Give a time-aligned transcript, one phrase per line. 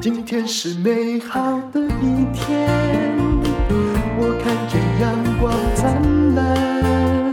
[0.00, 2.68] 今天是美好的一天，
[4.18, 7.32] 我看见阳光灿烂。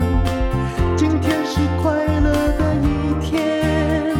[0.96, 2.86] 今天是快乐的一
[3.20, 4.14] 天，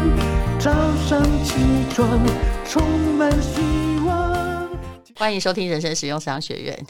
[0.58, 0.72] 早
[1.06, 1.54] 上起
[1.90, 2.18] 床
[2.64, 2.82] 充
[3.16, 3.60] 满希
[4.04, 4.68] 望。
[5.16, 6.86] 欢迎收听人生实用商学院。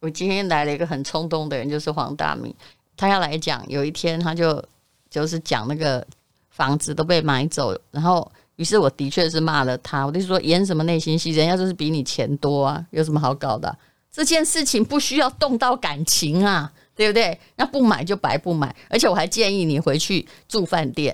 [0.00, 2.52] 我今天来了一个很冲动的人，就是黄大明，
[2.96, 3.64] 他要来讲。
[3.68, 4.62] 有一天，他就
[5.08, 6.06] 就是讲那个
[6.54, 8.30] 房子都被买走，然后。
[8.56, 13.76] 于是我的确是骂了他，我就说演什么内心戏，人家就是比你钱多啊，有什么好搞的啊？
[14.12, 17.36] 这件事情不需要动到感情啊， 对不对？
[17.56, 21.12] 那不买就白不买，而且我还建议你回去住饭店。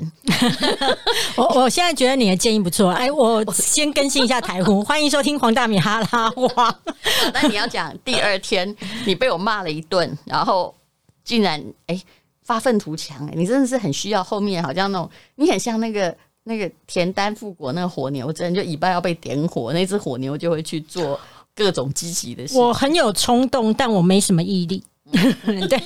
[1.35, 6.79] 我我现在觉得你的建议不错，哎，我先更新一下台呼，欢迎收听黄大米哈拉话。
[7.33, 10.75] 那你要讲第二天你被我骂了一顿，然后
[11.25, 11.99] 竟然哎
[12.51, 16.13] 发愤图强，哎，你真的是很需要后面好像那种，你很像那个。
[16.43, 21.21] 那个田丹复国那个火牛阵，就尾巴要被点火，那只火牛就会去做
[21.55, 22.59] 各种积极的事。
[22.59, 24.83] 我很有冲动，但我没什么毅力。
[25.13, 25.79] 对，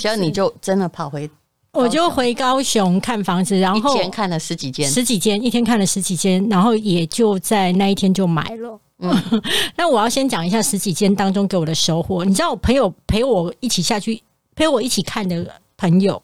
[0.00, 1.30] 所以你就真的跑回，
[1.70, 8.78] 我就回高雄看房子，然后一天看了十几间，十几间，一天看了十几间，然后也就在那一天就买了。
[8.98, 9.42] 嗯，
[9.78, 12.24] 那我要先讲一下十几间当中给我的收获。
[12.24, 14.20] 你知道，我朋友陪我一起下去，
[14.56, 15.60] 陪我一起看的。
[15.76, 16.20] 朋友，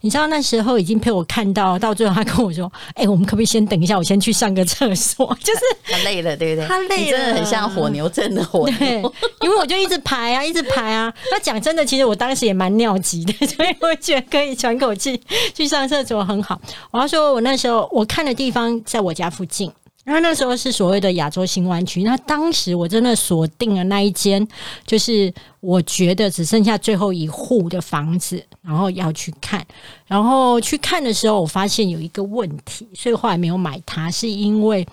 [0.00, 5.26] 你知道那时候已经陪我看到，到最后他跟我说：“哎、欸，我们可不可以先等一下，我先去上个厕所。
[5.42, 6.68] ”就是他累了，对不对？
[6.68, 8.78] 他累了，真的很像火牛阵的火牛。
[8.78, 9.02] 对，
[9.42, 11.12] 因为我就一直排啊，一直排啊。
[11.30, 15.20] 那讲真的，其实我当时也蛮尿急的， 所以我觉得可以喘口气
[15.54, 16.60] 去上厕所很好。
[16.90, 19.70] 我要说，我那时候我看的地方在我家附近。
[20.04, 24.46] 然后那时候是所谓的亚洲新湾区，那当时我真的锁定了那一间，
[24.86, 29.66] 就是我觉得只剩下最后一户的房子，然后要去看。
[30.06, 34.86] 然后去看的时候，我发现有一个问题，所以后来没有买它，是因为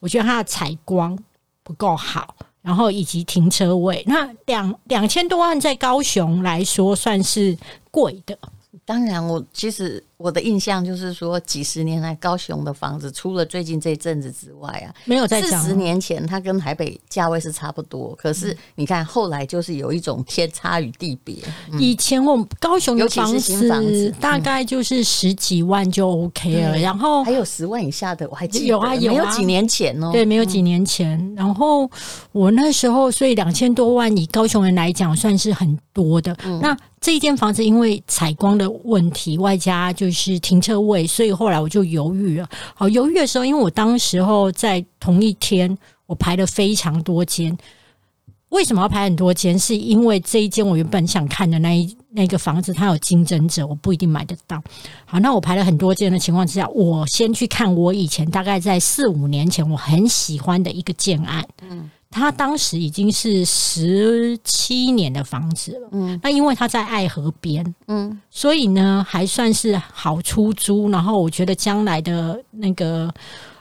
[0.00, 1.16] 我觉得它的采光
[1.62, 4.02] 不够好，然后以及停车位。
[4.06, 7.56] 那两两千多万在高雄来说算是
[7.92, 8.36] 贵的。
[8.86, 15.60] 当然，我其实我的印象就是说，几十年来高雄的房子，除了最近这一阵子之外啊，没有在涨。
[15.60, 21.36] 四十年前它跟台北价位是差不多，可是你看后来就是有一种天差与地别。
[21.72, 31.18] 嗯、以前我们高雄的房子大概就是十几万就 OK 了，嗯、然后还有十万以下的，我还记得有啊，有啊，没有几年前哦，对，没有几年前。
[31.18, 31.90] 嗯、然后
[32.30, 36.36] 我那时候，所以两千多万以高雄人来讲算是很多的。
[36.44, 42.48] 嗯、那这一间房子因为采光的问题，外加就是停车位，所以后来我就犹豫了。
[42.74, 47.56] 好，犹豫的时候，因为我当时候在同一天，我排了非常多间。
[48.48, 49.56] 为什么要排很多间？
[49.56, 54.60] 是因为这一间我原本想看的那一那个房子，它有竞争者，我不一定买得到。
[55.04, 61.46] 好，那我排了很多间的情况之下，我先去看我以前大概在四五年前我很喜欢的一个建案。
[61.70, 61.88] 嗯。
[62.10, 70.88] 他当时已经是十七年的房子了，嗯，那因为他在爱河边，嗯，所以呢还算是好出租。
[70.90, 73.12] 然后我觉得将来的那个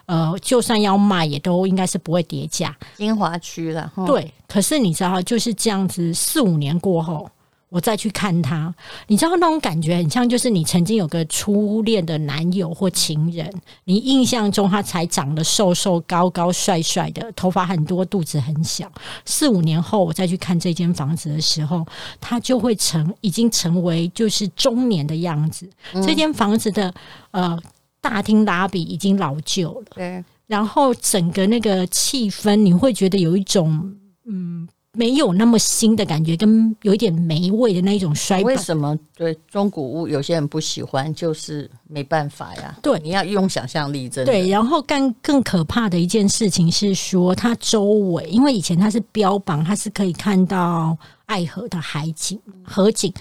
[0.06, 2.76] 呃，就算要卖，也都应该是不会跌价。
[2.98, 4.32] 英华区了，对。
[4.48, 7.30] 可是你知道，就是这样子，四五年过后。
[7.70, 8.74] 我再去看他，
[9.08, 13.52] 你知道那种感觉很像，就是你曾经有个初恋的男友或情人，
[13.84, 18.90] 你印象中他才长得瘦瘦高高帅帅的，头发很多，肚子很小。
[19.26, 21.86] 四五年后我再去看这间房子的时候，
[22.22, 25.70] 他就会成已经成为就是中年的样子。
[25.94, 26.94] 嗯、这间房子的
[27.32, 27.60] 呃
[28.00, 33.94] 大厅拉比已经老旧了，对，然后整个那个气氛你会觉得有一种
[34.26, 34.66] 嗯。
[34.96, 38.42] 没有那么新的感觉，跟有一点霉味的那一种衰。
[38.44, 41.14] 为什么对中古屋有些人不喜欢？
[41.14, 42.76] 就是没办法呀。
[42.82, 44.32] 对，你要用想象力，真的。
[44.32, 53.14] 对，然后更更可怕的一件事情是说，它周围，因为以前它是标榜它是可以看到爱河的海景、河景，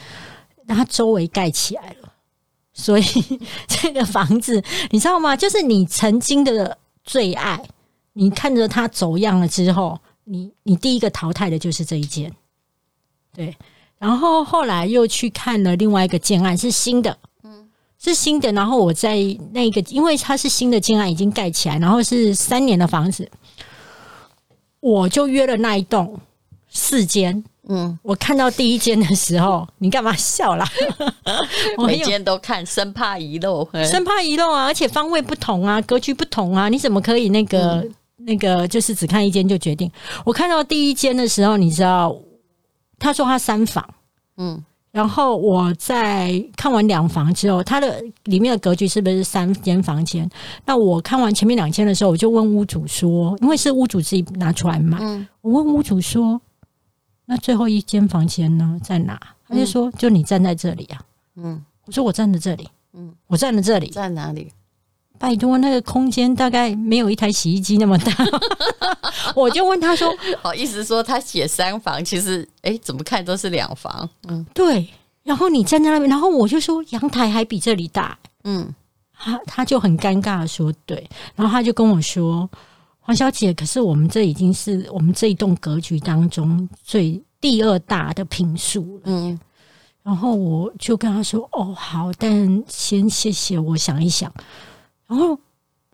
[0.67, 2.13] 那它周围盖起来了，
[2.73, 3.05] 所以
[3.67, 5.37] 这个房子你知道吗？
[5.37, 7.61] 就是你曾经的最爱，
[8.13, 9.99] 你看着它走样了之后。
[10.25, 12.33] 你你第一个淘汰的就是这一间，
[13.35, 13.55] 对，
[13.99, 17.69] 然后后来又去看了另外一个建案，是新的，嗯，
[17.99, 18.51] 是新的。
[18.53, 19.17] 然后我在
[19.53, 23.31] 那个，因为它是新的建案，已经盖起来，然后是三年的房子，
[24.81, 26.19] 我就约了那一栋
[26.71, 30.67] 四间，嗯，我看到第一间的时候，你干嘛笑啦？
[31.77, 34.65] 我每间都看，生怕遗漏，生怕遗漏啊！
[34.65, 37.83] 而且方位不同啊，格局不同啊，你怎么可以那个？
[37.83, 37.95] 嗯
[38.25, 39.91] 那个就是只看一间就决定。
[40.25, 42.17] 我看到第一间的时候，你知道，
[42.99, 43.87] 他说他三房，
[44.37, 50.29] 嗯，然后我在看完两房之后，它的里面的格局是不是三间房间？
[50.65, 56.41] 那我看完前面两间的时候，我就问屋主说，因为是屋主自己拿出来买，嗯、我问屋主说，
[57.27, 59.21] 那最后一间房间呢，在哪？
[59.47, 61.01] 他就说，就你站在这里啊。
[61.37, 62.69] 嗯，我说我站在这里。
[62.95, 64.51] 嗯，我站在这里，在哪里？
[65.19, 68.13] 拜托，那个空间大概没有一台洗衣机那么大。
[69.35, 70.13] 我就问他说
[70.43, 74.87] ：“好意思说他写三房，其实哎、欸，怎么看都是两房。”嗯，对。
[75.23, 78.19] 然后你站在那边，然后我就说阳台还比这里大。
[78.43, 78.75] 嗯，
[79.17, 82.49] 他他就很尴尬的说：“对。”然后他就跟我说
[83.01, 89.39] ：“黄小姐，可是我们这已经是我们这一栋格局当中最第二大的平数了。”嗯。
[90.03, 94.31] 然后我就跟他说：“哦，好，但先谢谢，我想一想。”
[95.15, 95.39] 然后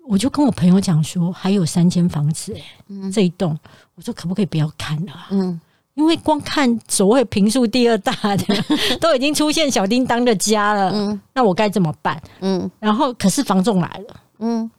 [0.07, 3.55] 我就跟我朋友讲说：“还有三间房子，哎，嗯，这一栋，
[3.95, 5.13] 我说可不可以不要看了？
[5.31, 5.61] 嗯，
[5.93, 8.45] 因为光看所谓平数第二大的，
[8.99, 12.21] 都已经出现小叮当的家了，嗯，那我该怎么办？
[12.41, 14.71] 嗯，然后可是房仲来了，嗯，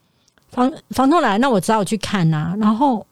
[0.50, 3.06] 房房仲来，那我只好去看呐，啊，然后。”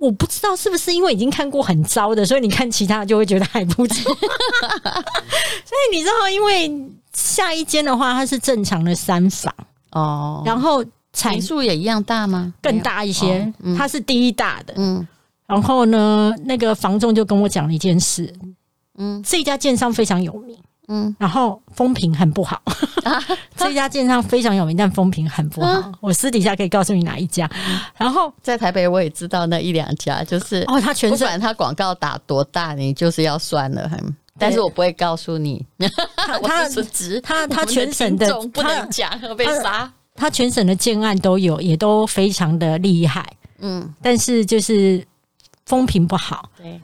[0.00, 4.14] 我不知道是不是因为已经看过很糟的，所以你看其他的就会觉得还不错。
[4.14, 9.52] 所以你知道，因为下一间的话，它是正常的三房
[9.92, 12.52] 哦，然后坪数也一样大吗？
[12.62, 14.74] 更大一些，哦嗯、它是第一大的。
[14.76, 15.06] 嗯，
[15.46, 18.32] 然后呢，那个房仲就跟我讲了一件事，
[18.98, 20.56] 嗯，这一家建商非常有名。
[20.90, 22.62] 嗯，然后风评很不好，
[23.04, 23.22] 啊、
[23.54, 25.68] 这家建商非常有名，但风评很不好。
[25.68, 27.46] 啊、我私底下可以告诉你哪一家。
[27.98, 33.90] 然后在台北我也知道那一两家，就是哦，他全不管他广告打多大，你就是要算了。
[34.38, 35.64] 很，但是我不会告诉你。
[36.16, 36.68] 他 他
[37.22, 39.92] 他他全省的不能讲被杀。
[40.14, 43.24] 他全省的建案都有，也都非常的厉害。
[43.60, 45.04] 嗯，但是就是
[45.66, 46.50] 风评不好。
[46.56, 46.80] 对。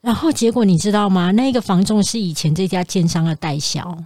[0.00, 1.30] 然后结果你知道吗？
[1.32, 3.96] 那个房仲是以前这家建商的代销，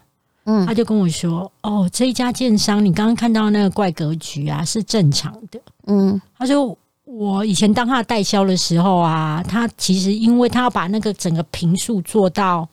[0.46, 6.76] 嗯，他就跟我说：“哦，这一家建商，你刚刚看到那个怪格局啊，是正常的。”嗯，他说
[7.18, 12.66] ：“我以前当他的代销的时候啊，他其实因为他要把那个整个平数做到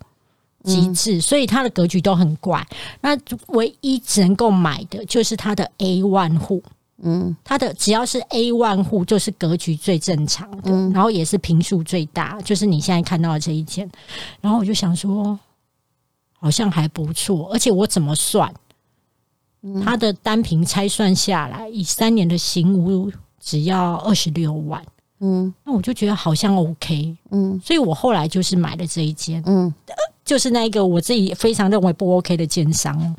[0.64, 2.66] 极致，嗯，所以他的格局都很怪。
[3.02, 6.64] 那唯一只能够买的就是他的 A one 户。”
[7.02, 13.90] 嗯，他的只要是 A one 户，就是格局最正常的，嗯、然后也是平数最大，就是你现在看到的这一间。
[14.42, 15.40] 然后我就想说，
[16.38, 18.54] 好像还不错，而且我怎么算，
[19.82, 23.10] 他的单坪拆算下来，以三年的行屋
[23.40, 24.84] 只要二十六万，
[25.20, 29.74] 嗯，那我就觉得好像 OK，嗯，所以我后来就是买了这一间，嗯，
[30.24, 33.16] 就是那一个我自己非常认为不 OK 的奸商。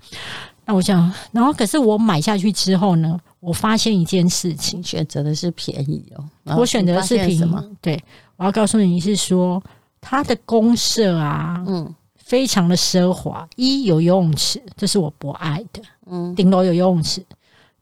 [0.65, 3.19] 那我想，然后可是我买下去之后呢？
[3.41, 6.57] 我发现一件事情，选择的是便宜哦。
[6.59, 7.43] 我选择的是便宜，
[7.81, 8.01] 对，
[8.37, 9.61] 我要告诉你是说，
[9.99, 13.49] 它的公社啊，嗯，非常的奢华。
[13.57, 17.25] 一有游泳池，这是我不爱的，嗯，顶楼有游泳池。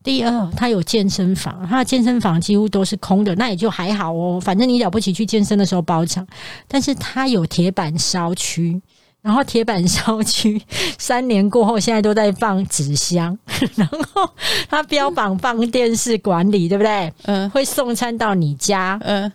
[0.08, 4.40] 第二，它有健身房，它的健身房几乎都是空的，那也就还好哦。
[4.40, 6.26] 反正你了不起去健身的时候包场，
[6.66, 8.80] 但是它有铁板烧区。
[9.20, 10.58] 然后铁板烧区
[10.96, 13.38] 三年过后，现在都在放纸箱。
[13.76, 14.26] 然后
[14.70, 17.12] 他标榜放电视管理，对不对？
[17.24, 18.98] 嗯，会送餐到你家。
[19.02, 19.30] 嗯。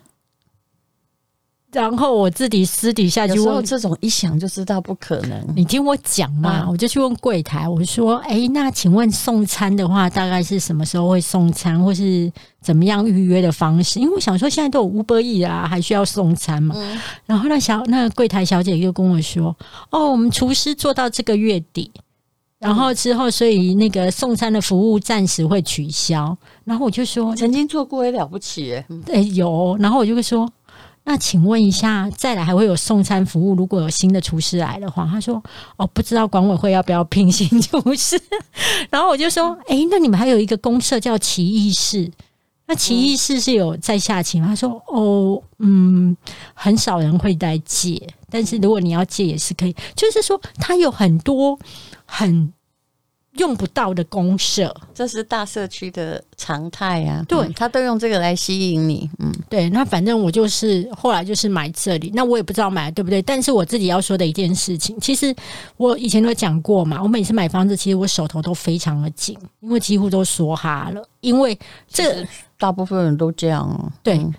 [1.74, 5.44] 然后我自己私底下就问，这种一想就知道不可能。
[5.56, 16.76] 你听我讲嘛，嗯、我就去问柜台，我说：“哎，那请问送餐的话，大概是什么时候会送餐，或是怎么样预约的方式？”因为我想说，现在都有 Uber Eats 啊，还需要送餐嘛？
[16.78, 19.54] 嗯、然后那小那个柜台小姐又跟我说
[19.90, 21.90] ：“哦，我们厨师做到这个月底，
[22.60, 29.76] 然后之后，所以那个送餐的服务暂时会取消。”然后我就说：“曾经做过也了不起耶。”哎，有。
[29.80, 30.48] 然后我就会说。
[31.06, 33.54] 那请问一下，再来还会有送餐服务？
[33.54, 35.42] 如果有新的厨师来的话，他说
[35.76, 38.18] ：“哦，不知道管委会要不要聘新厨师。
[38.90, 42.10] ”然后我就说：“哎、那你们还有一个公社叫奇异室，
[42.66, 46.16] 那奇异室是有在下棋吗？”他说：“哦，嗯，
[46.54, 49.76] 很少人会来借，但是如果你要借也是可以。
[49.94, 51.58] 就是说，他有很多
[52.06, 52.52] 很。”
[53.34, 57.24] 用不到的公社，这是大社区的常态呀、啊。
[57.26, 59.10] 对、嗯，他都用这个来吸引你。
[59.18, 59.68] 嗯，对。
[59.70, 63.20] 那反正我就是后来就是买这里，那我也不知道买对不对。
[63.20, 65.34] 但是我自己要说的一件事情，其实
[65.76, 67.02] 我以前都讲过嘛。
[67.02, 71.02] 我每次买房子，其实我手头都非常的紧，因为几乎都梭哈了。
[71.20, 72.24] 因为这
[72.56, 73.92] 大部分人都这样。
[74.02, 74.34] 对，嗯、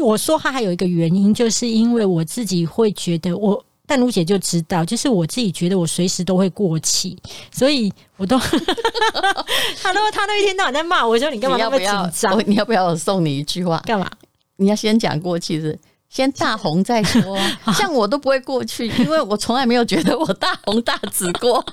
[0.00, 3.64] 我说哈还有一个原因，就是因为我自己会觉得我。
[3.86, 7.16] 但卢姐就知道，就是我自己觉得我随时都会过气，
[7.52, 8.38] 所以我都，
[9.82, 12.42] 他都他都一天到晚在骂我，说你干嘛那么紧张？
[12.46, 13.78] 你要不要我送你一句话？
[13.86, 14.10] 干嘛？
[14.56, 15.78] 你要先讲过气是
[16.08, 17.38] 先大红再说，
[17.76, 21.64] 像我都不会过去，因为我从来没有觉得我大红大紫过。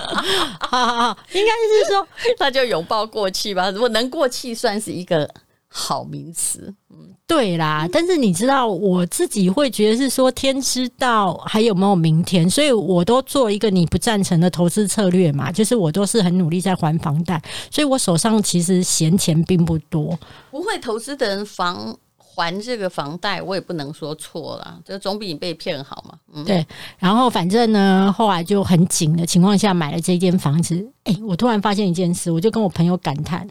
[0.60, 1.52] 好好好，应该
[1.84, 2.06] 是说，
[2.38, 3.70] 那就拥抱过去吧。
[3.70, 5.28] 如果能过气，算是一个
[5.72, 6.74] 好名词。
[6.90, 7.88] 嗯，对啦。
[7.90, 20.18] 但是你知道，我自己会觉得是说，天知道还有没有明天，所以我都做一个你不赞成的投资策略嘛，就是我都是很努力在还房贷，所以我手上其实闲钱并不多。
[20.50, 21.96] 不会投资的人房。
[22.32, 26.18] 还这个房贷，我也不能说错了，这总比你被骗好嘛。
[26.32, 26.64] 嗯，对。
[26.96, 30.90] 然后反正呢，后来就很紧的情况下买了这间房子。
[31.04, 33.46] 哎，我突然发现一件事，我就跟我朋友感叹，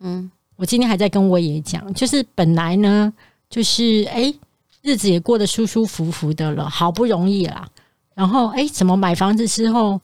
[0.00, 0.28] 嗯，
[0.62, 3.12] 我今天还在跟我爷讲，就是本来呢，
[3.50, 4.32] 就是哎，
[4.80, 7.68] 日子也过得舒舒服服的了，好不容易啦。
[8.14, 10.00] 然后哎，怎么买房子之后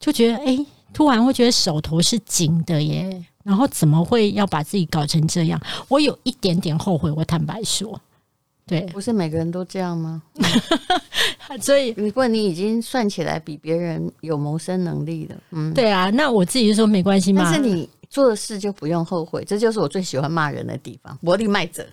[0.00, 0.58] 就觉得哎，
[0.94, 3.22] 突然会觉得手头是紧的耶。
[3.44, 5.60] 然后怎么会要把自己搞成这样？
[5.88, 7.10] 我有一点点后悔。
[7.10, 8.00] 我坦白说，
[8.66, 10.22] 对，不是每个人都这样吗？
[11.60, 17.42] 所以，如果你已经算起来比别人有谋生能力了，嗯，对啊，那我自己就说没关系嘛。
[17.44, 21.18] 但是你做的事就不用后悔，这就是我最喜欢骂人的地方。
[21.22, 21.86] 我力卖者，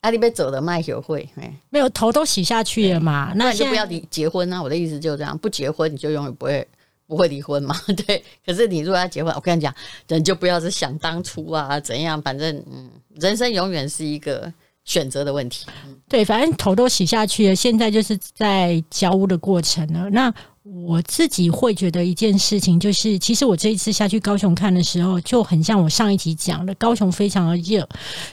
[0.00, 1.28] 阿里被走的卖学会，
[1.70, 3.32] 没有头都洗下去了嘛？
[3.34, 4.62] 那你就不要离结婚啊！
[4.62, 6.66] 我的意思就是这样，不结婚你就永远不会。
[7.06, 7.78] 不会离婚嘛？
[8.06, 9.72] 对，可是你如果要结婚，我跟你讲，
[10.08, 12.20] 人就不要是想当初啊，怎样？
[12.22, 14.50] 反正嗯，人生永远是一个
[14.84, 15.66] 选择的问题。
[15.86, 20.08] 嗯、对，反正头都洗下去了，现在就是在交屋的过程了。
[20.08, 20.32] 那
[20.64, 27.86] 我自己会觉得一件事情，就是其实我这一次下去高雄看的时候，就很像我上一集讲的，高雄非常的热。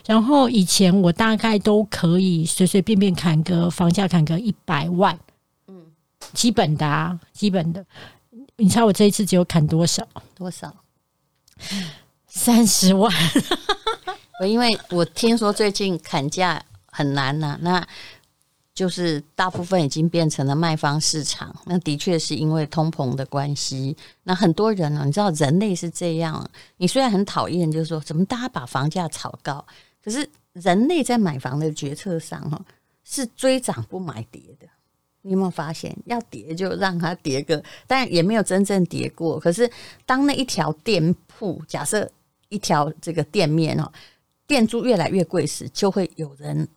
[0.06, 5.20] 然后以前我大概都可以随随便便砍个房价，砍个一百万，
[5.68, 5.88] 嗯，
[6.34, 7.86] 基本的啊，基本的。
[8.56, 10.08] 你猜我这一次只有砍多少？
[10.34, 10.74] 多少？
[12.28, 13.12] 三十万。
[14.40, 17.88] 我 因为我听说最近砍价很难呐、啊，那
[18.74, 21.56] 就是大部分已经变成了卖方市场。
[21.66, 23.96] 那的确是因为通膨的关系。
[24.24, 26.50] 那很多人呢、你知道人类是这样。
[26.78, 29.66] 你虽然很讨厌，就是说怎么大家把房价炒高，
[30.04, 32.60] 可是人类在买房的决策上哈，
[33.04, 34.68] 是追涨不买跌的。
[35.24, 39.40] 你有没有发现，要跌就让它跌个，但也没有真正跌过。
[39.40, 39.70] 可是，
[40.04, 42.10] 当那一条店铺，假设
[42.50, 43.92] 一条这个店面哦，
[44.48, 46.68] 店租越来越贵时，就会有人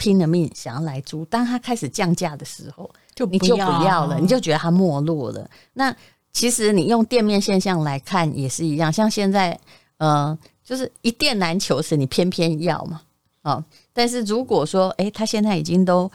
[0.00, 1.26] 拼了命想要来租。
[1.26, 5.48] 当它开始降价的时候，就你就不要了，你就觉得它没落了。
[5.74, 5.94] 那
[6.32, 9.60] 其实你用店面现象来看也是一样，像现在，
[9.98, 13.02] 呃，就是一店难求时，你偏偏要嘛，
[13.42, 13.62] 哦。
[13.92, 16.10] 但是如果说，诶，它现在已经都。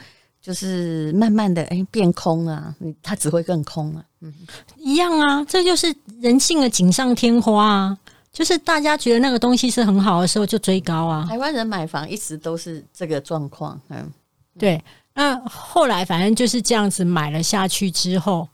[0.46, 4.06] 就是慢慢的哎、欸、变空了、啊，它只会更空了、啊。
[4.22, 4.32] 嗯，
[4.78, 7.98] 一样啊，这就是人性的锦上添花啊。
[8.36, 11.26] 就是大家觉得那个东西是很好的时候，就追高啊。
[11.28, 13.80] 台湾人买房一直都是这个状况。
[13.90, 14.12] 嗯，
[14.60, 14.84] 对。
[15.14, 18.48] 那后来反正就是这样子买了下去之后。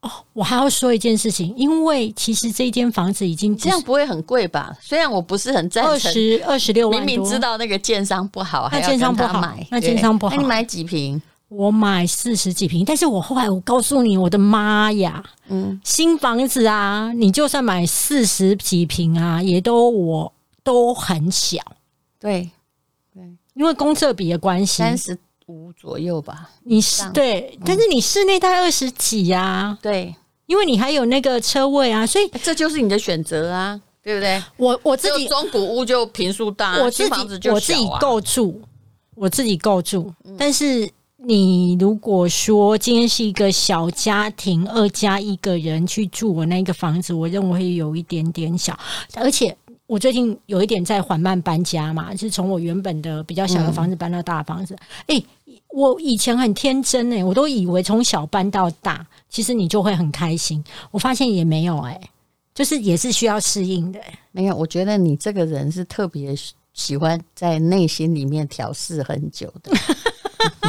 [0.00, 4.72] 哦，我还要说一件事情，因为其实这间房子已经这样不会很贵吧？
[4.80, 11.20] 虽然我不是很赞成，二十二十六万，明明知道那个建商不好，那建商不好，那建商不好，那你买几坪？
[11.48, 21.60] 我买四十几平，但是我后来我告诉你，我的妈呀，嗯，新房子啊，你就算买四十几平啊，也都我都很小，
[22.20, 22.50] 对
[23.14, 23.22] 对，
[23.54, 25.18] 因为公厕比的关系，三十。
[25.50, 30.14] 五左右吧，你是对，嗯、但是你室内大概二十几呀、啊，对，
[30.44, 34.42] 因为你还有那个车位啊，所以这就是你的选择啊，对不对？
[34.58, 38.60] 我我自己中古屋就平数大，我自己房子我自己够住，
[39.14, 40.12] 我自己够住。
[40.24, 40.86] 嗯、但是
[41.24, 48.78] 你如果说今天是一个小家庭，二加一个人去住我那个房子，我认为会有一点点小，
[49.14, 49.56] 而且。
[49.88, 54.76] 我最近有一点在缓慢搬家嘛，是从我原本的比较小的房子搬到大房子。
[55.06, 60.62] 哎、嗯欸，我以前很天真哎、欸，我都以为从小搬到大，其实你就会很开心。
[60.90, 62.10] 我发现也没有哎、欸，
[62.54, 64.18] 就是也是需要适应的、欸。
[64.30, 66.36] 没有，我觉得你这个人是特别
[66.74, 69.72] 喜欢在内心里面调试很久的，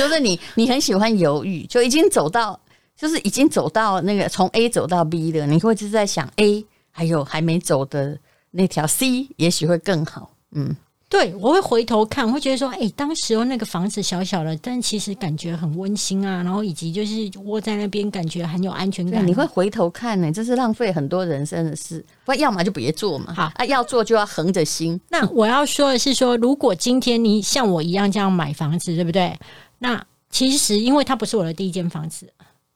[0.00, 2.58] 就是你你很喜欢犹豫，就已经走到，
[2.96, 8.18] 就是已经走到那个从 A 走到 B 的，你会就是在想 A 还有还没走的。
[8.52, 10.74] 那条 C 也许会更好，嗯，
[11.08, 19.24] 对，我会回头看，我会觉得说，哎、欸，当时候那个房子小小的，但其实感觉很温馨啊，然后以及就是窝在那边，感觉很有安全感。
[19.24, 23.32] 你会回头看呢、欸，这是浪费很多人生的事，不然要么就别做嘛。
[23.32, 25.00] 好啊，要做就要横着心。
[25.08, 29.32] 那我要说的是说，如果今天你像我一样这样买房子，对不对？
[29.82, 32.30] 那其实因为它不是我的第一间房子，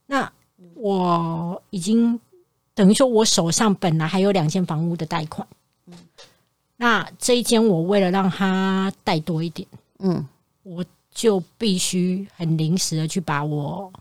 [0.06, 0.32] 那
[0.75, 2.18] 我已经
[2.75, 5.46] 等于说我手上本来还有两间房屋的贷款。
[6.78, 9.68] 那这一间我为了让它贷多一点，
[9.99, 10.26] 嗯，
[10.62, 10.82] 我
[11.12, 13.92] 就必须很临时的去把我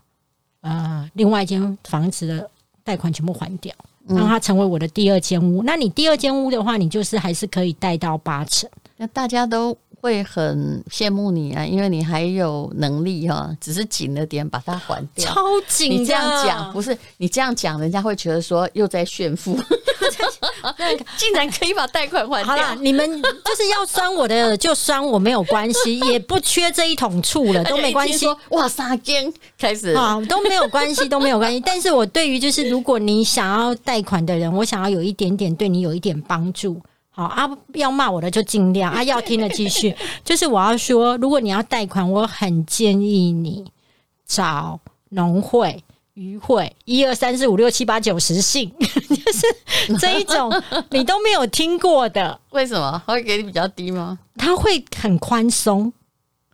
[0.62, 2.50] 呃另外一间房子的
[2.82, 3.74] 贷款全部还掉，
[4.06, 5.62] 让它成为我的第二间屋。
[5.62, 8.68] 那你第二间屋的话，你就是还是可以贷到八成。
[8.96, 9.76] 那大家都。
[10.04, 15.24] 会很羡慕你啊，因为你还有能力哈、啊，只是紧了点把它还掉。
[15.24, 15.90] 超紧！
[15.92, 19.58] 你这样讲不是你这样讲，人家会觉得说又在炫富。
[21.16, 22.44] 竟然可以把贷款还掉。
[22.44, 28.26] 好了，你们就是要酸我的就酸我没有关系，也不缺这一桶醋了， 都没关系。
[28.50, 31.58] 哇，三间开始啊，都没有关系，都没有关系。
[31.64, 36.78] 但是我对于就是如果你想要贷款的人，我想要有一点点对你有一点帮助。
[37.16, 39.94] 好啊，要骂我的就尽量啊，要听的继续。
[40.24, 43.64] 就是我要说，如果你要贷款，我很建议你
[44.26, 44.80] 找
[45.10, 50.52] 农会、渔会，一二三四五六七八九十信， 就是这一种
[50.90, 52.40] 你都没有听过的。
[52.50, 53.00] 为什么？
[53.06, 54.18] 他会给你比较低吗？
[54.36, 55.92] 他会很宽松，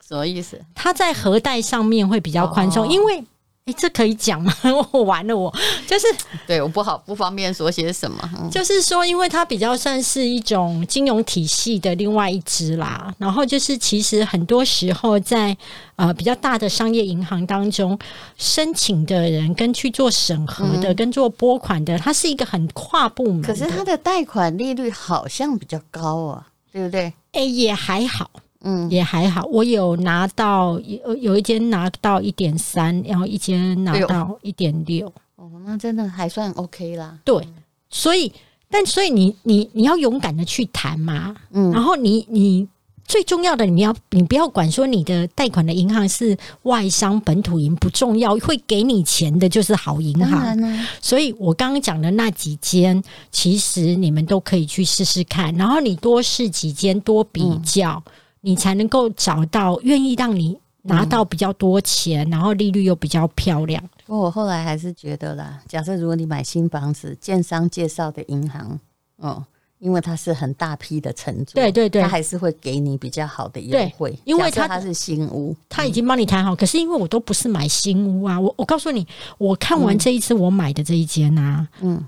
[0.07, 0.61] 什么意思？
[0.75, 3.25] 它在核贷上面会比较宽松，哦、因为。
[3.71, 4.53] 欸、这可以讲吗？
[4.93, 6.07] 我完了我，我就是
[6.47, 8.31] 对我不好不方便说些什么。
[8.39, 13.13] 嗯、就是说，因为它比较算是一种金融体系的另外一支啦。
[13.19, 15.57] 然后就是，其实很多时候在
[15.97, 17.99] 呃比较大的商业银行当中，
[18.37, 23.43] 申请的人跟去做审核的、嗯、跟做拨款的，它是一个很跨部门。
[23.43, 27.13] 可是它的贷款利率好像比较高啊，对不对？
[27.33, 28.31] 哎、欸，也还好。
[28.63, 35.11] 嗯，也还好，我有拿到有有一间拿到一点三，然后一间拿到一点六。
[35.37, 37.19] 哦，那真的还算 OK 啦。
[37.25, 37.43] 对，
[37.89, 38.31] 所以
[38.71, 42.69] 但所以你你你要勇敢的去谈嘛，嗯，然后你你
[43.07, 50.87] 最重要的你要你不要管说你的贷款的银行是外商本土银不重要，会给你钱的就是好银行。
[51.01, 53.03] 所以我刚刚讲的那几间，
[53.33, 58.03] 其实你们都可以去试试看，然后你多试几间，多比较。
[58.07, 58.13] 嗯
[58.43, 63.83] 你才能够找到愿意让你拿到比较多钱，嗯、然后利率又比较漂亮。
[64.07, 68.81] 不过我后来还是觉得啦，假设如果你买新房子，建商介绍的银行，
[69.17, 69.45] 哦，
[69.79, 76.55] 因为它是很大批的承租，对对对，他还是会给你比较好的优惠，因为它它是新屋，他已经帮你谈好。
[76.55, 82.07] 嗯、可是因为我都不是买新屋啊，我我告诉你，我看完这一次我买的这一间啊，嗯，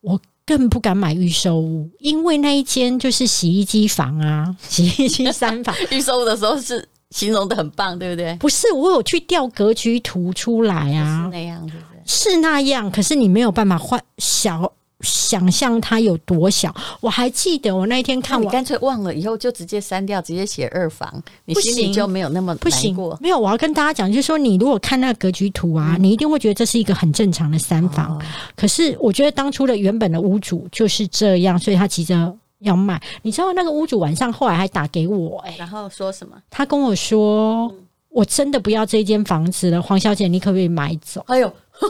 [0.00, 0.20] 我。
[0.46, 5.74] 更不敢买预售屋，因为那一间就是洗衣机房啊， 洗衣机三房。
[5.90, 8.34] 预售屋的时候是形容的很棒，对不对？
[8.36, 11.74] 不是，我有去调格局图出来啊，是那样子，
[12.06, 12.88] 是那样。
[12.90, 14.72] 可是你没有办法换小。
[15.00, 22.62] 想象它有多小，我还记得我那一天看，你干脆忘了，以后就直接删掉，直接写二房，你心里就没有那么难过。
[22.62, 28.16] 不行，没有，我要跟大家讲，就是说，你如果看那个格局图啊，嗯、你一定会觉得这是一个很正常的三房。
[28.16, 28.22] 哦、
[28.56, 33.00] 可是我觉得当初的原本的屋主就是这样，所以他急着要卖。
[33.20, 36.36] 你知道那个屋主晚上后来还打给我、欸，哎，然后说什么？
[36.48, 41.52] 他跟我说：“嗯、我真的不要这间房子了，黄小姐，你可不可以买走？”哎呦！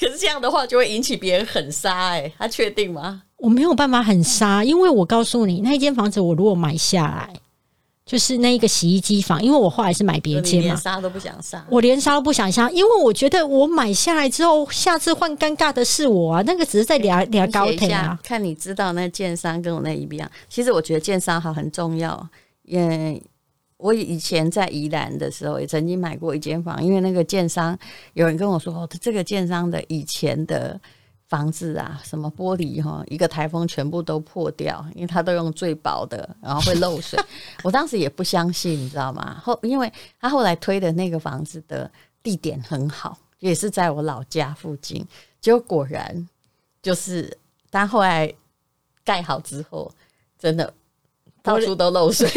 [0.00, 3.22] 可是这样的话就会引起别人很杀哎，他确定吗？
[3.36, 7.30] 我没有办法很杀，因为我告诉你，那一间房子我如果买下来，
[8.06, 18.18] 就是那一个洗衣机房，因为我后来是买别间嘛，连杀都不想杀，我连杀都不想杀，因为我觉得我买下来之后，下次换尴尬的是我啊，那个只是在聊聊高铁啊。
[18.22, 22.26] 看你知道那建商跟我那一样，其实我觉得建商好很重要，
[22.62, 23.22] 也。
[23.80, 27.76] 我以前在宜兰的时候，也曾经买过一间房，因为那个建商
[28.12, 30.78] 有人跟我说，哦，这个建商的以前的
[31.28, 37.18] 房子啊，什么玻璃哈，一个台风全部都破掉，因为他都用最薄的，然后会漏水。
[37.64, 39.40] 我当时也不相信，你知道吗？
[39.42, 39.90] 后因为
[40.20, 41.90] 他后来推的那个房子的
[42.22, 45.06] 地点很好，也是在我老家附近，
[45.40, 46.28] 结果果然
[46.82, 47.38] 就是，
[47.70, 48.30] 但后来
[49.04, 49.90] 盖好之后，
[50.38, 50.74] 真的。
[51.42, 52.28] 到处都漏水，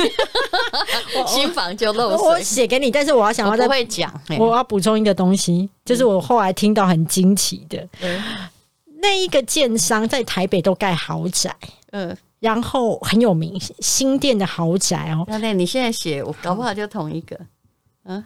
[1.27, 2.27] 新房就漏水。
[2.27, 8.23] 我写给你，但是我要想要再会讲，我要补充一个东西，就是我后来听到很惊奇的，嗯、
[9.01, 11.53] 那一个建商在台北都盖豪宅，
[11.91, 15.25] 嗯，然后很有名，新店的豪宅哦。
[15.27, 17.37] 那那你现在写，我搞不好就同一个，
[18.05, 18.23] 嗯，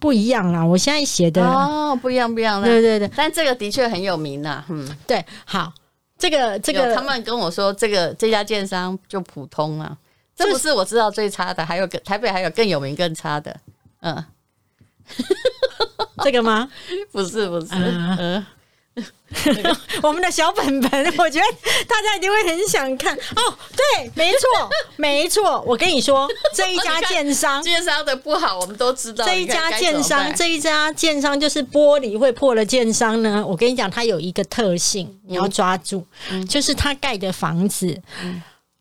[0.00, 0.64] 不一样啦。
[0.64, 2.60] 我现在写的哦，不一样，不一样。
[2.62, 5.72] 对对对，但这个的确很有名呐，嗯，对，好。
[6.18, 9.96] 这个这个，他们跟我说，这个这家建商就普通啊，
[10.34, 13.56] 这不是我知道最差的，还有个台北还有更有名更差的，
[14.00, 14.24] 嗯，
[16.22, 16.68] 这个吗？
[17.12, 18.16] 不 是不是，嗯。
[18.18, 18.46] 嗯
[20.02, 21.46] 我们的小本本，我觉得
[21.86, 23.58] 大家一定会很想看哦。
[23.76, 25.60] 对，没错， 没错。
[25.66, 29.24] 我跟你说，这一家 建商，建商的不好，我们都知道。
[29.26, 33.44] 这一家建商，这一家建商就是玻璃会破了建商呢。
[33.46, 38.00] 我跟你讲，它有一个特性，你要抓住，嗯、就是它盖的房子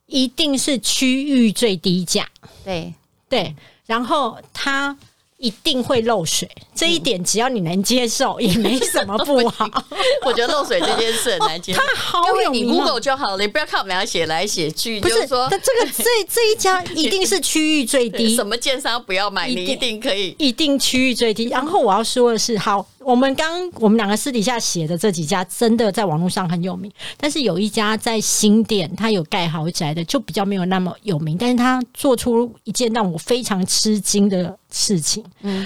[0.05, 2.25] 一定是区域最低价。
[2.63, 2.93] 对
[3.27, 3.53] 对，
[3.85, 4.97] 然后它
[5.37, 9.69] 一定会漏水，这一点只要你能接受，也没什么不好。
[10.25, 11.79] 我觉得漏水这件事很难接受。
[11.79, 14.99] 他好有名，你 Google 就好了，你不要看我们俩写来写去。
[14.99, 21.45] 不是说，这个 这这一家一定是区域最低，什么建商不要买，你一定可以，一定区域最低。
[21.49, 22.85] 然后我要说的是，好。
[23.07, 31.37] 我们刚我们两个私底下写的这几家真的在网络上很有名，但是有一家在新店，它有盖豪宅的，就比较没有那么有名。
[31.37, 35.23] 但是他做出一件让我非常吃惊的事情。
[35.39, 35.65] 嗯，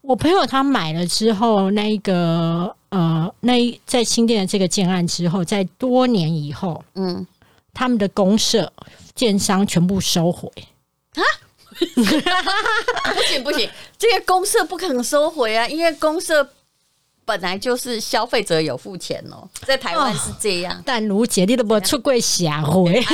[0.00, 7.26] 我朋友他买了之后，那一个呃，那一在新店的这个建案之后，在多年以后，嗯，
[7.74, 8.72] 他们的公社
[9.14, 10.50] 建商全部收回
[11.16, 11.20] 啊。
[13.14, 16.48] 不行不行，这个公社不可能收回啊，因为公设。
[17.28, 20.72] 本来就是消费者有付钱哦，在台湾是这样。
[20.72, 23.04] 哦、但卢姐，你都没出过社会，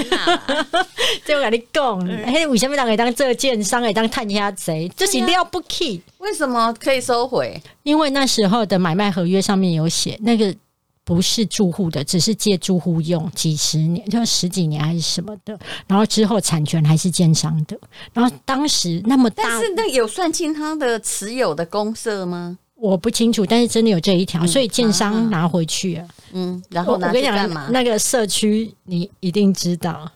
[1.24, 6.00] 这我 跟你讲，嘿，为什么当会当这个建商，会当探下贼，这是了不起。
[6.18, 7.60] 为什么可以收回？
[7.82, 10.54] 因为那时候的买卖合约上面有写，那个
[11.02, 15.58] 不是住户的，只是借住户用几十年，就十几年还是什么的。
[15.88, 17.76] 然后之后产权还是建商的。
[18.12, 22.58] 然后当时那么大，但是那有算进他的持有的公社吗？
[22.74, 26.06] 我不清楚，但是真的有这一条，嗯、所以建商拿回去啊。
[26.32, 27.72] 嗯，然后我跟你讲？
[27.72, 30.10] 那个社区你一定知道。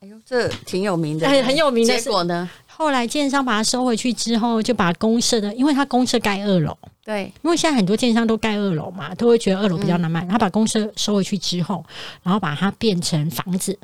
[0.00, 1.98] 哎呦，这挺有名的，很很有名的。
[1.98, 2.48] 结果呢？
[2.66, 10.22] 后来建商把它收回去之后，就把公社的，因为他公社盖二楼，对，因为现在很多建商都盖二楼嘛，都会觉得二楼比较难卖。
[10.26, 11.82] 嗯、他把公社收回去之后，
[12.22, 13.78] 然后把它变成房子，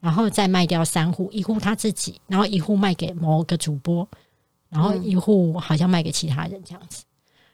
[0.00, 4.06] 然后再卖掉三户，一户他自己，然后一户卖给某个主播，
[4.68, 7.04] 然后一户好像卖给其他人这样子。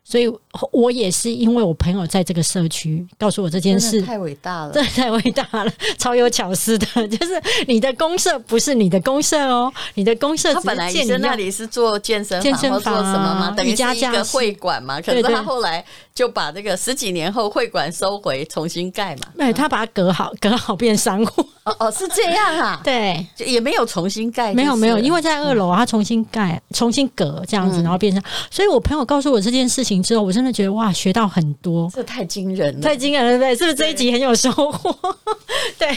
[0.05, 0.31] 所以，
[0.73, 6.87] 我也是因为我朋友在这个社区告诉我这件事，太伟大了， 真的太伟大了，超有巧思的。
[7.09, 10.53] 就是你的公社不是你的公社哦，你的公社。
[10.53, 13.55] 他本来医生那里是做健身健身房什么吗？
[13.57, 15.01] 等于是一个会馆嘛。
[15.01, 19.29] 可是他后来就把这个十几年后会馆收回，重新盖嘛。
[19.39, 21.43] 对，他把它隔好，隔好变商户。
[21.63, 22.81] 哦哦，是这样啊。
[22.85, 28.21] 对，也没有重新盖，没有没有，因为在二楼他重新盖，重新隔这样子，然后变成。
[28.51, 29.92] 所以我朋友告诉我这件事情。
[30.01, 33.57] 之后我真的觉得哇，学到很多，这太惊人了，太惊人了，对不对？
[33.57, 34.97] 是不是这一集很有收获？
[35.77, 35.93] 对，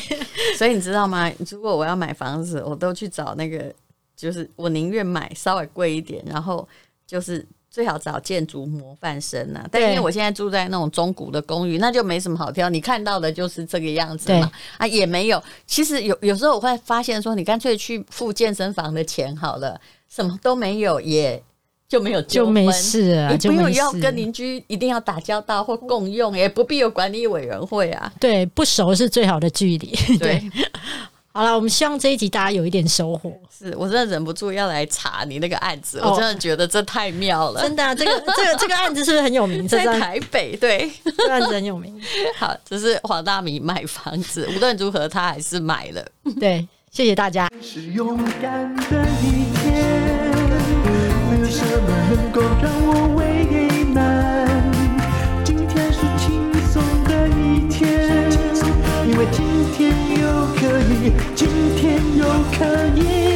[0.58, 1.31] 所以你知道吗？
[1.51, 3.71] 如果我要买房子，我都去找那个，
[4.15, 6.67] 就是我宁愿买稍微贵一点，然后
[7.05, 9.67] 就是最好找建筑模范生啊。
[9.71, 14.51] 但因为我现在住在那种中古的公寓，那就没什么好挑，你看到的就是这个样子嘛。
[14.77, 15.41] 啊，也没有。
[15.67, 19.79] 其实有有时候我会发现说，你干脆去付健身房的钱好了，
[20.10, 21.41] 什么都没有也。
[21.88, 28.12] 就没有就没事啊，你不用要跟邻居一定要打交道或共用，也不必有管理委员会啊。
[28.19, 30.17] 对，不熟是最好的距离。
[30.17, 30.41] 对，
[31.32, 33.32] 好了，我们希望这一集大家有一点收获。
[33.58, 37.62] 是我真的忍不住要来查你那个案子，我真的觉得这太妙了。
[37.62, 39.67] 真的，这个这个这个案子是不是很有名？
[39.67, 41.95] 在台北，对， 这个案子很有名。
[42.38, 46.06] 好，这是黄大米买房子，无论如何他还是买了。
[46.39, 47.48] 对，谢谢大家。
[47.62, 49.44] 是勇敢的一
[51.55, 53.21] 什么能够让我为
[53.93, 54.45] 难？
[55.41, 58.29] 今天是轻松的一天
[59.07, 60.23] 因为今天又
[60.57, 60.59] 可
[60.91, 62.25] 以今天又
[62.57, 62.59] 可
[62.99, 63.35] 以。